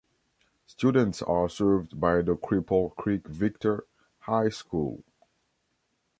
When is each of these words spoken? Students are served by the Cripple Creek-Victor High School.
Students 0.65 1.21
are 1.21 1.47
served 1.47 1.99
by 2.01 2.23
the 2.23 2.33
Cripple 2.33 2.95
Creek-Victor 2.95 3.85
High 4.21 4.49
School. 4.49 5.03